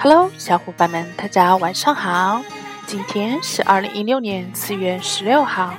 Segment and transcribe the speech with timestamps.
[0.00, 2.40] Hello，小伙伴们，大家晚上好。
[2.86, 5.74] 今天是二零一六年四月十六号，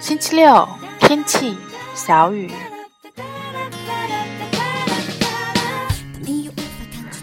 [0.00, 0.66] 星期六，
[0.98, 1.54] 天气
[1.94, 2.50] 小雨。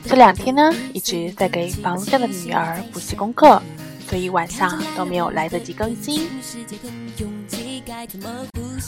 [0.05, 3.59] 这两天呢，一直在给房下的女儿补习功课，
[4.07, 6.29] 所以晚上都没有来得及更新。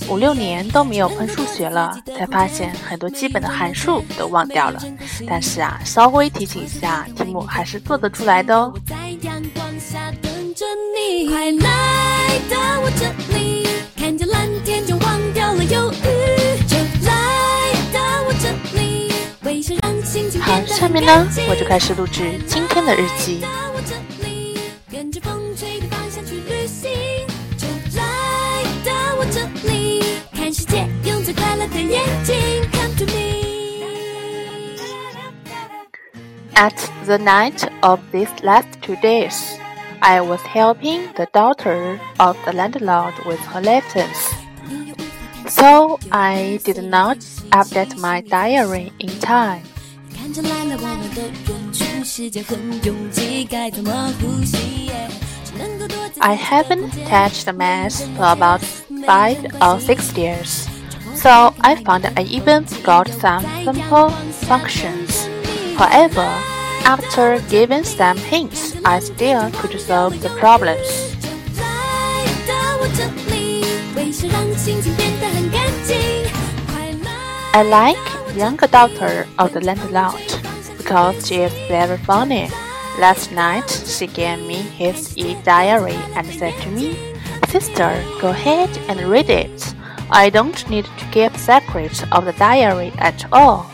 [0.10, 4.82] 五六年都没有碰数学了，才发现很多基本的函数都忘掉了。
[5.28, 8.74] 但是啊，稍微提醒一下，题目还是做得出来的哦。
[20.42, 23.42] 好，下面呢，我就开始录制今天的日记。
[36.56, 39.58] At the night of these last two days,
[40.02, 44.18] I was helping the daughter of the landlord with her lessons.
[45.50, 47.18] So I did not
[47.52, 49.64] update my diary in time.
[56.22, 58.62] I haven't touched math for about
[59.06, 60.68] five or six years,
[61.24, 64.10] so I found I even got some simple
[64.44, 65.26] functions.
[65.80, 66.28] However,
[66.84, 71.16] after giving some hints, I still could solve the problems.
[77.56, 80.28] I like younger daughter of the landlord
[80.76, 82.50] because she is very funny.
[83.00, 86.98] Last night, she gave me his e-diary and said to me,
[87.48, 89.74] Sister, go ahead and read it.
[90.10, 93.70] I don't need to keep secrets of the diary at all.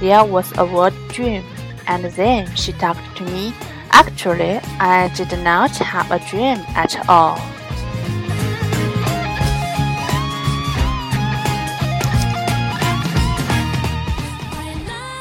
[0.00, 1.44] There was a word dream,
[1.86, 3.54] and then she talked to me.
[3.90, 7.38] Actually, I did not have a dream at all.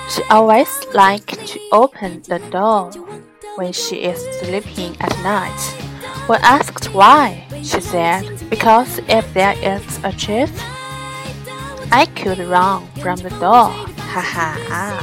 [0.09, 2.91] She always liked to open the door
[3.55, 5.59] when she is sleeping at night.
[6.27, 8.23] When asked why, she said,
[8.53, 10.53] Because if there is a chief,
[11.91, 13.73] I could run from the door.
[14.13, 15.01] Ha ha ha.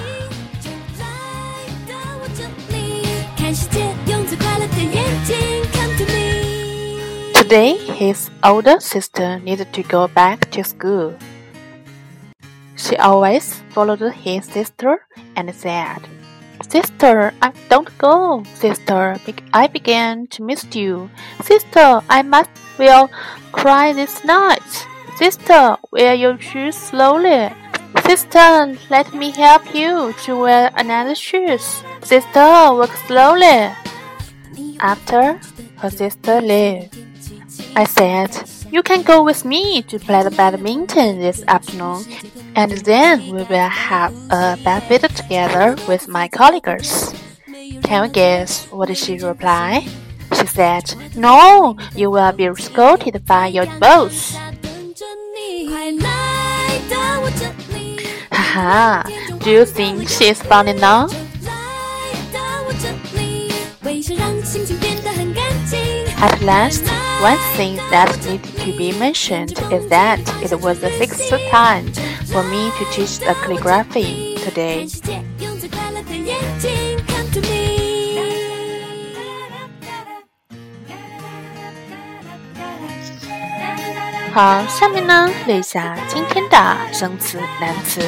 [7.34, 11.18] Today, his older sister needed to go back to school.
[12.76, 15.98] She always followed his sister and said,
[16.68, 18.44] Sister, I don't go.
[18.54, 19.18] Sister,
[19.52, 21.10] I began to miss you.
[21.42, 23.10] Sister, I must will
[23.52, 24.70] cry this night.
[25.16, 27.52] Sister, wear your shoes slowly.
[28.08, 31.84] Sister, let me help you to wear another shoes.
[32.02, 33.68] Sister, walk slowly.
[34.80, 35.38] After
[35.76, 36.96] her sister left,
[37.76, 38.30] I said,
[38.72, 42.04] You can go with me to play the badminton this afternoon,
[42.56, 47.12] and then we will have a badminton together with my colleagues.
[47.84, 49.84] Can you guess what she replied?
[50.40, 54.34] She said, No, you will be scolded by your boss.
[58.32, 59.02] Haha,
[59.38, 61.08] do you think she is funny now?
[66.22, 66.82] At last,
[67.20, 71.92] one thing that needed to be mentioned is that it was the sixth time
[72.32, 74.86] for me to teach the calligraphy today.
[84.32, 88.00] 好，下面呢，列一下今天的生词、单词。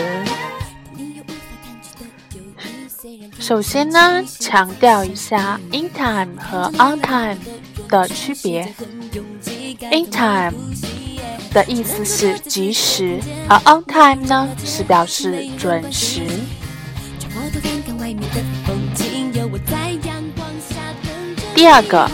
[3.40, 7.38] 首先呢，强调一下 in time 和 on time
[7.88, 8.72] 的区别。
[9.90, 10.54] in time
[11.52, 13.18] 的意思是及时，
[13.48, 16.24] 而 on time 呢是表示准时。
[21.52, 22.08] 第二个，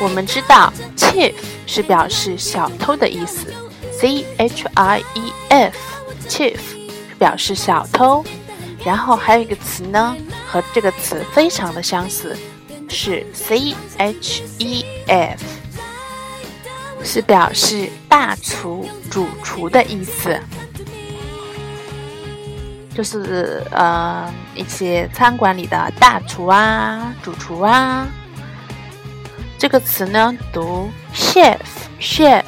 [0.00, 1.34] 我们知道 chief
[1.72, 3.46] 是表示小偷的意思
[3.92, 6.58] ，c h i e f，chief
[7.16, 8.24] 表示小偷。
[8.84, 10.16] 然后还有一个词呢，
[10.48, 12.36] 和这个词非常的相似，
[12.88, 15.40] 是 c h e f，
[17.04, 20.36] 是表示大厨、主厨的意思，
[22.92, 28.08] 就是呃一些餐馆里的大厨啊、主厨啊。
[29.60, 32.42] 这个词呢读 chef，chef。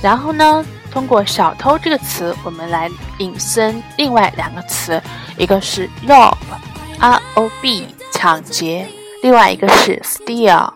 [0.00, 2.88] 然后呢，通过“小偷”这个词，我们来
[3.18, 4.98] 引申另外两个词，
[5.36, 8.86] 一个是 rob，r o b，抢劫；
[9.22, 10.72] 另外一个是 steal，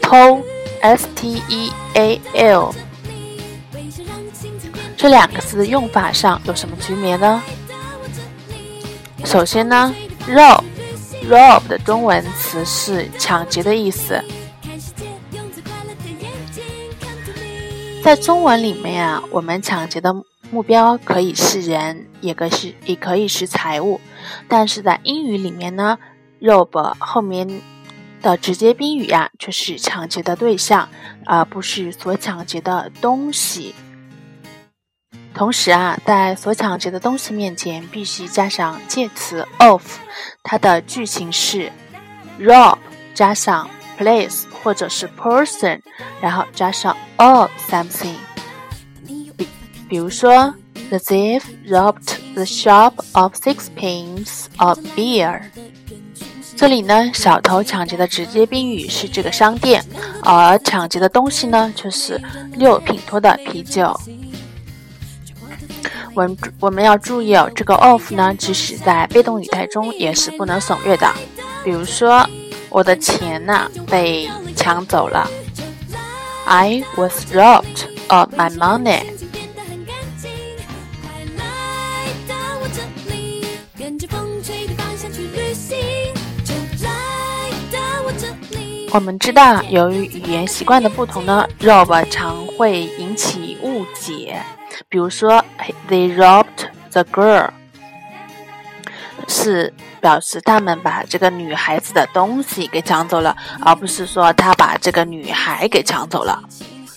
[0.00, 0.40] 偷
[0.82, 2.72] ，s t e a l。
[4.96, 7.42] 这两个词的用法上有什么区别呢？
[9.24, 9.92] 首先呢
[11.28, 14.22] Rob 的中文词是抢劫的意思。
[18.04, 20.14] 在中文里面啊，我们抢劫的
[20.52, 24.00] 目标可以是人，也可是也可以是财物。
[24.46, 25.98] 但是在英语里面呢
[26.40, 27.60] ，rob 后面
[28.22, 30.88] 的直接宾语呀，却是抢劫的对象，
[31.24, 33.74] 而不是所抢劫的东西。
[35.36, 39.82] 同时啊，在所抢劫的东西面前，必须加上介词 of，
[40.42, 41.70] 它的句型是
[42.40, 42.78] rob
[43.14, 43.68] 加上。
[43.98, 45.80] place 或者是 person，
[46.20, 48.16] 然后加上 of something。
[49.34, 49.48] 比
[49.88, 50.54] 比如说
[50.90, 55.40] ，The thief robbed the shop of six pints of beer。
[56.54, 59.82] 这里呢，小偷抢劫的直接宾语是这个商店，
[60.22, 62.20] 而抢劫的东西呢，就是
[62.52, 63.98] 六品托的啤酒。
[66.16, 71.08] 我们我们要注意哦，这个 of 呢，即使在被动语态中也是不能省略的。
[71.62, 72.26] 比如说。
[72.68, 75.26] 我的钱呢被抢走了。
[76.44, 79.02] I was robbed of my money。
[88.92, 94.42] 我们知道，由于语言习惯的不同呢，rob 常会引起误解。
[94.90, 95.42] 比如说
[95.88, 97.50] ，They robbed the girl，
[99.28, 99.72] 是。
[99.98, 106.40] 表示他们把这个女孩子的东西给抢走了，而不是说他把这个女孩给抢走了。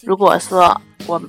[0.04, 1.20] 如果说我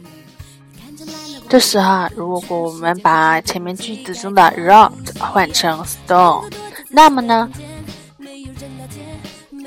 [1.48, 6.44] 这时候，如果我们把前面句子中的 robbed 换成 stole，
[6.90, 7.48] 那么呢，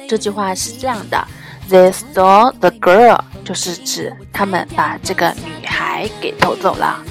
[0.08, 1.28] 这句话是这样的
[1.68, 7.04] ：They stole the girl，就是指他们把这个女孩给偷走了。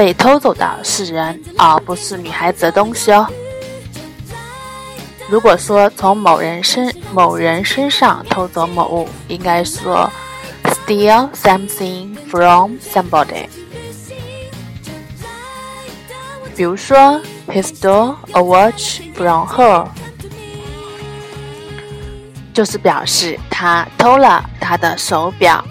[0.00, 3.26] 被偷走的是人，而不是女孩子的东西哦。
[5.28, 10.10] 如果说从某人身某人身上偷走某物，应该说
[10.64, 13.44] steal something from somebody。
[16.56, 19.86] 比如说，he stole a watch from her，
[22.54, 25.62] 就是表示他偷了她的手表。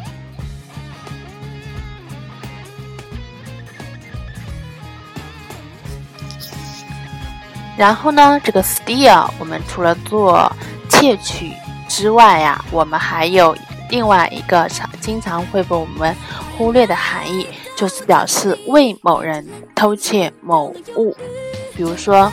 [7.80, 10.52] 然后呢，这个 steal 我们除了做
[10.90, 11.54] 窃取
[11.88, 13.56] 之外呀，我们还有
[13.90, 16.14] 另外一个常经常会被我们
[16.58, 17.48] 忽略的含义，
[17.78, 21.16] 就是表示为某人偷窃某物。
[21.74, 22.30] 比如说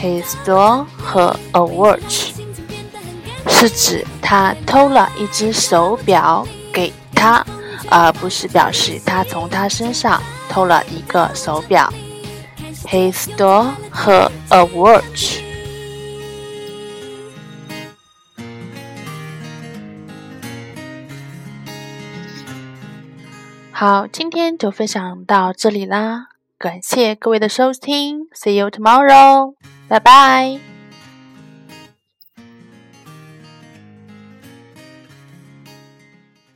[0.00, 2.30] ，he stole 和 a watch，
[3.48, 7.44] 是指他偷了一只手表给他，
[7.90, 11.92] 而不是表示他从他身上偷了一个手表。
[12.88, 15.42] He stole her a watch.
[23.72, 29.54] 好，今天就分享到这里啦，感谢各位的收听，See you tomorrow，
[29.88, 30.75] 拜拜。